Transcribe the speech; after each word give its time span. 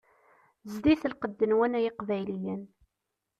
Zdit 0.71 1.01
lqedd-nwen 1.11 1.77
ay 1.77 1.85
Iqbayliyen. 1.89 2.61